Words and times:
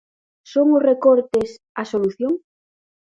Son 0.51 0.67
os 0.77 0.85
recortes 0.89 1.49
a 1.81 1.83
solución? 1.91 2.31